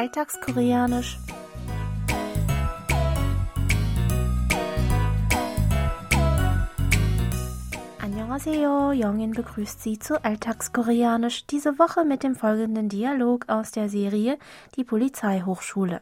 Alltagskoreanisch. 0.00 1.18
Annyeonghaseyo, 8.00 8.92
Jongin 8.92 9.32
begrüßt 9.32 9.82
Sie 9.82 9.98
zu 9.98 10.22
Alltagskoreanisch, 10.24 11.46
diese 11.46 11.78
Woche 11.78 12.04
mit 12.04 12.22
dem 12.22 12.36
folgenden 12.36 12.88
Dialog 12.88 13.48
aus 13.48 13.72
der 13.72 13.88
Serie 13.88 14.38
Die 14.76 14.84
Polizeihochschule. 14.84 16.00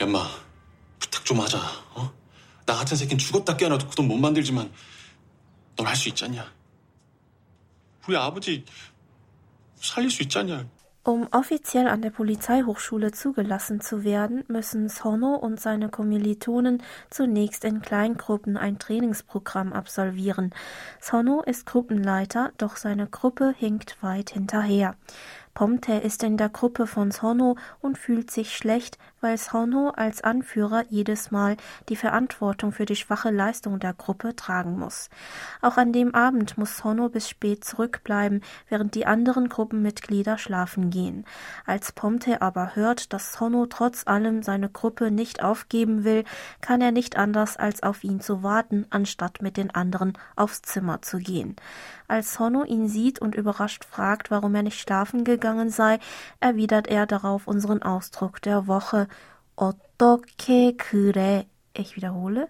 연마, 0.00 0.26
부탁 1.00 1.24
좀 1.24 1.40
하자. 1.40 1.58
어? 1.94 2.10
나 2.66 2.74
같은 2.74 2.96
새끼는 2.96 3.18
죽었다 3.18 3.56
깨어나도 3.56 3.88
그 3.88 3.96
돈 3.96 4.06
못 4.08 4.16
만들지만 4.16 4.70
넌 5.76 5.86
할 5.86 5.96
수 5.96 6.08
있잖냐? 6.08 6.44
우리 8.06 8.16
아버지 8.16 8.64
살릴 9.76 10.10
수 10.10 10.22
있잖냐? 10.22 10.66
Um 11.04 11.26
offiziell 11.32 11.88
an 11.88 12.02
der 12.02 12.10
Polizeihochschule 12.10 13.12
zugelassen 13.12 13.80
zu 13.80 14.04
werden, 14.04 14.44
müssen 14.48 14.90
Sono 14.90 15.36
und 15.36 15.58
seine 15.58 15.88
Kommilitonen 15.88 16.82
zunächst 17.08 17.64
in 17.64 17.80
Kleingruppen 17.80 18.58
ein 18.58 18.78
Trainingsprogramm 18.78 19.72
absolvieren. 19.72 20.52
Sono 21.00 21.40
ist 21.42 21.64
Gruppenleiter, 21.64 22.52
doch 22.58 22.76
seine 22.76 23.06
Gruppe 23.06 23.54
hinkt 23.56 24.02
weit 24.02 24.30
hinterher. 24.30 24.96
Pomte 25.53 25.93
ist 25.93 26.23
in 26.23 26.35
der 26.37 26.49
Gruppe 26.49 26.87
von 26.87 27.11
Sono 27.11 27.57
und 27.79 27.99
fühlt 27.99 28.31
sich 28.31 28.57
schlecht, 28.57 28.97
weil 29.21 29.37
Sono 29.37 29.91
als 29.91 30.23
Anführer 30.23 30.83
jedes 30.89 31.29
Mal 31.29 31.57
die 31.89 31.95
Verantwortung 31.95 32.71
für 32.71 32.85
die 32.85 32.95
schwache 32.95 33.29
Leistung 33.29 33.79
der 33.79 33.93
Gruppe 33.93 34.35
tragen 34.35 34.79
muss. 34.79 35.11
Auch 35.61 35.77
an 35.77 35.93
dem 35.93 36.15
Abend 36.15 36.57
muss 36.57 36.77
Sono 36.77 37.07
bis 37.07 37.29
spät 37.29 37.63
zurückbleiben, 37.63 38.41
während 38.67 38.95
die 38.95 39.05
anderen 39.05 39.47
Gruppenmitglieder 39.47 40.39
schlafen 40.39 40.89
gehen. 40.89 41.23
Als 41.67 41.91
Pomte 41.91 42.41
aber 42.41 42.75
hört, 42.75 43.13
dass 43.13 43.33
Sono 43.33 43.67
trotz 43.67 44.07
allem 44.07 44.41
seine 44.41 44.69
Gruppe 44.69 45.11
nicht 45.11 45.43
aufgeben 45.43 46.03
will, 46.03 46.23
kann 46.61 46.81
er 46.81 46.91
nicht 46.91 47.15
anders 47.15 47.57
als 47.57 47.83
auf 47.83 48.03
ihn 48.03 48.21
zu 48.21 48.41
warten, 48.41 48.87
anstatt 48.89 49.43
mit 49.43 49.57
den 49.57 49.69
anderen 49.69 50.13
aufs 50.35 50.63
Zimmer 50.63 51.03
zu 51.03 51.19
gehen. 51.19 51.55
Als 52.07 52.33
Sono 52.33 52.63
ihn 52.63 52.89
sieht 52.89 53.19
und 53.19 53.35
überrascht 53.35 53.85
fragt, 53.85 54.31
warum 54.31 54.55
er 54.55 54.63
nicht 54.63 54.79
schlafen 54.79 55.23
gegangen 55.23 55.42
sei, 55.70 55.98
erwidert 56.40 56.86
er 56.88 57.06
darauf 57.06 57.46
unseren 57.46 57.82
Ausdruck 57.82 58.40
der 58.42 58.66
Woche. 58.66 59.08
어떻게 59.56 60.76
그래? 60.76 61.46
Ich 61.76 61.96
wiederhole. 61.96 62.48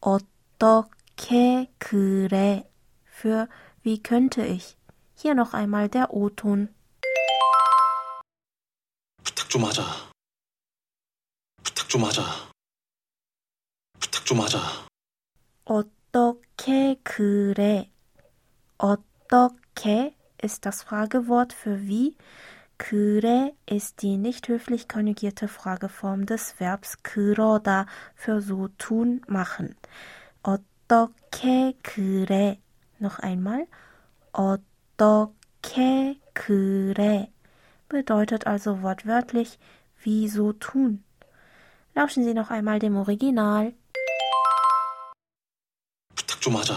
어떻게 0.00 1.68
그래? 1.78 2.64
Für 3.04 3.48
wie 3.82 4.02
könnte 4.02 4.44
ich? 4.44 4.76
Hier 5.14 5.34
noch 5.34 5.54
einmal 5.54 5.88
der 5.88 6.12
O-Ton. 6.12 6.68
부탁 9.24 9.48
좀 9.50 9.64
하자. 9.64 9.82
부탁 11.62 11.88
좀 11.88 12.04
하자. 12.04 12.22
부탁 13.98 14.24
좀 14.24 14.40
하자. 14.40 14.58
어떻게 15.64 16.96
그래? 17.02 17.90
어떻게 18.78 20.16
ist 20.42 20.66
das 20.66 20.82
Fragewort 20.82 21.52
für 21.52 21.86
wie. 21.86 22.16
그래 22.78 23.52
ist 23.66 24.02
die 24.02 24.16
nicht 24.16 24.46
höflich 24.48 24.88
konjugierte 24.88 25.48
Frageform 25.48 26.26
des 26.26 26.54
Verbs 26.60 27.02
그러다 27.02 27.86
für 28.14 28.40
so 28.40 28.68
tun, 28.78 29.20
machen. 29.26 29.74
어떻게 30.42 31.74
그래? 31.82 32.58
Noch 33.00 33.18
einmal. 33.18 33.66
어떻게 34.32 36.20
그래? 36.34 37.32
Bedeutet 37.88 38.46
also 38.46 38.82
wortwörtlich 38.82 39.58
wie 40.02 40.28
so 40.28 40.52
tun. 40.52 41.02
Lauschen 41.94 42.22
Sie 42.22 42.34
noch 42.34 42.50
einmal 42.50 42.78
dem 42.78 42.96
Original. 42.96 43.74
부탁 46.14 46.40
좀 46.40 46.56
하자. 46.56 46.74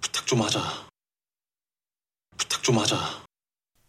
부탁 0.00 0.26
좀 0.26 0.40
하자. 0.40 0.60
Stomata. 2.69 2.99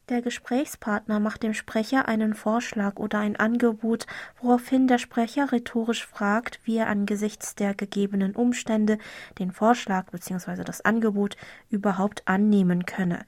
Der 0.08 0.22
Gesprächspartner 0.22 1.20
macht 1.20 1.42
dem 1.42 1.52
Sprecher 1.52 2.08
einen 2.08 2.32
Vorschlag 2.32 2.96
oder 2.96 3.18
ein 3.18 3.36
Angebot, 3.36 4.06
woraufhin 4.40 4.88
der 4.88 4.96
Sprecher 4.96 5.52
rhetorisch 5.52 6.06
fragt, 6.06 6.60
wie 6.64 6.78
er 6.78 6.88
angesichts 6.88 7.54
der 7.54 7.74
gegebenen 7.74 8.34
Umstände 8.34 8.96
den 9.38 9.52
Vorschlag 9.52 10.06
bzw. 10.12 10.64
das 10.64 10.82
Angebot 10.82 11.36
überhaupt 11.68 12.22
annehmen 12.24 12.86
könne. 12.86 13.26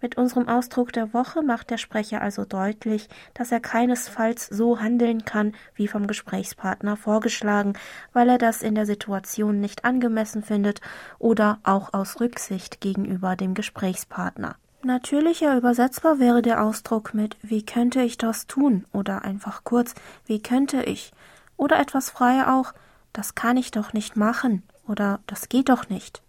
Mit 0.00 0.16
unserem 0.16 0.48
Ausdruck 0.48 0.90
der 0.94 1.12
Woche 1.12 1.42
macht 1.42 1.68
der 1.68 1.78
Sprecher 1.78 2.22
also 2.22 2.46
deutlich, 2.46 3.10
dass 3.34 3.52
er 3.52 3.60
keinesfalls 3.60 4.46
so 4.46 4.80
handeln 4.80 5.26
kann, 5.26 5.52
wie 5.74 5.86
vom 5.86 6.06
Gesprächspartner 6.06 6.96
vorgeschlagen, 6.96 7.74
weil 8.14 8.30
er 8.30 8.38
das 8.38 8.62
in 8.62 8.74
der 8.74 8.86
Situation 8.86 9.60
nicht 9.60 9.84
angemessen 9.84 10.42
findet 10.42 10.80
oder 11.18 11.58
auch 11.62 11.92
aus 11.92 12.20
Rücksicht 12.20 12.80
gegenüber 12.80 13.36
dem 13.36 13.52
Gesprächspartner. 13.52 14.56
Natürlicher 14.83 15.57
übersetzbar 15.57 16.19
wäre 16.19 16.41
der 16.41 16.63
Ausdruck 16.63 17.13
mit 17.13 17.35
Wie 17.41 17.65
könnte 17.65 18.01
ich 18.01 18.17
das 18.17 18.47
tun? 18.47 18.85
oder 18.93 19.23
einfach 19.23 19.63
kurz 19.63 19.93
Wie 20.25 20.41
könnte 20.41 20.83
ich? 20.83 21.11
Oder 21.57 21.79
etwas 21.79 22.09
freier 22.09 22.55
auch 22.55 22.73
Das 23.11 23.35
kann 23.35 23.57
ich 23.57 23.71
doch 23.71 23.91
nicht 23.91 24.15
machen 24.15 24.63
oder 24.87 25.19
Das 25.27 25.49
geht 25.49 25.67
doch 25.69 25.89
nicht. 25.89 26.21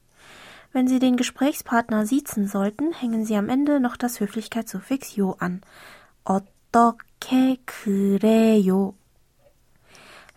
Wenn 0.72 0.88
Sie 0.88 0.98
den 0.98 1.16
Gesprächspartner 1.16 2.06
siezen 2.06 2.47
sollten, 2.47 2.92
hängen 2.92 3.25
Sie 3.25 3.36
am 3.36 3.48
Ende 3.48 3.81
noch 3.81 3.97
das 3.97 4.20
Höflichkeitssuffix 4.20 5.16
yo 5.16 5.36
an. 5.38 5.62
어떻게 6.25 7.58
그래요? 7.66 8.94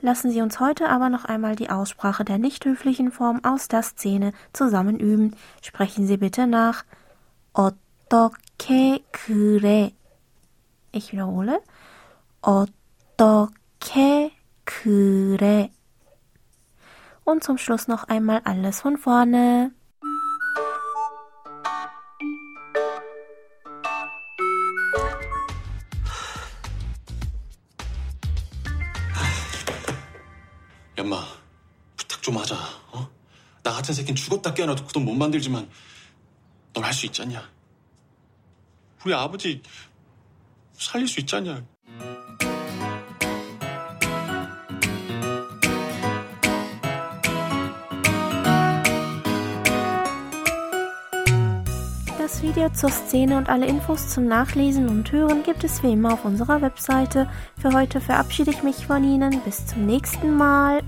Lassen 0.01 0.31
Sie 0.31 0.41
uns 0.41 0.59
heute 0.59 0.89
aber 0.89 1.09
noch 1.09 1.25
einmal 1.25 1.55
die 1.55 1.69
Aussprache 1.69 2.25
der 2.25 2.37
nicht 2.37 2.65
höflichen 2.65 3.11
Form 3.11 3.43
aus 3.43 3.67
der 3.67 3.83
Szene 3.83 4.33
zusammen 4.51 4.99
üben. 4.99 5.35
Sprechen 5.61 6.07
Sie 6.07 6.17
bitte 6.17 6.45
nach. 6.45 6.83
어떻게 7.53 7.79
그래? 9.12 9.92
Ich 10.92 11.12
wiederhole. 11.12 11.60
어떻게 12.40 14.32
그래? 14.64 15.70
Und 17.24 17.44
zum 17.44 17.58
Schluss 17.58 17.88
noch 17.88 18.04
einmal 18.08 18.40
alles 18.44 18.80
von 18.80 18.96
vorne. 18.96 19.72
연마, 30.96 31.24
부탁 31.96 32.22
좀 32.22 32.36
하자. 32.38 32.56
어? 32.92 33.08
나 33.62 33.72
같은 33.72 33.94
새끼는 33.94 34.16
죽었다 34.16 34.54
깨어나도 34.54 34.84
그 34.86 34.92
돈 34.92 35.04
못 35.04 35.14
만들지만 35.14 35.68
넌 36.74 36.84
할 36.84 36.92
수 36.92 37.06
있잖냐? 37.06 37.48
우리 39.05 39.13
아버지 39.13 39.61
살릴 40.73 41.07
수 41.07 41.19
있잖냐? 41.21 41.65
Das 52.17 52.41
Video 52.41 52.69
zur 52.69 52.89
Szene 52.89 53.37
und 53.37 53.49
alle 53.49 53.65
Infos 53.67 54.09
zum 54.09 54.27
Nachlesen 54.27 54.87
und 54.87 55.11
Hören 55.11 55.43
gibt 55.43 55.63
es 55.63 55.83
wie 55.83 55.91
immer 55.91 56.13
auf 56.13 56.25
unserer 56.25 56.61
Webseite. 56.61 57.29
Für 57.57 57.73
heute 57.73 57.99
verabschiede 57.99 58.51
ich 58.51 58.63
mich 58.63 58.87
von 58.87 59.03
Ihnen. 59.03 59.41
Bis 59.41 59.67
zum 59.67 59.85
nächsten 59.85 60.35
Mal. 60.35 60.81